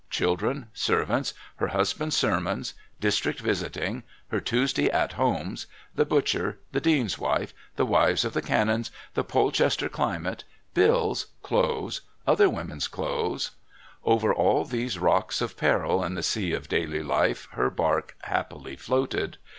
[0.09, 7.19] Children, servants, her husband's sermons, district visiting, her Tuesday "at homes," the butcher, the dean's
[7.19, 10.43] wife, the wives of the canons, the Polchester climate,
[10.73, 13.51] bills, clothes, other women's clothes
[14.03, 18.75] over all these rocks of peril in the sea of daily life her barque happily
[18.75, 19.37] floated.